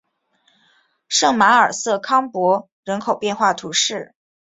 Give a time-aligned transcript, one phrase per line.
[1.09, 4.15] 圣马尔瑟康珀人口变化图示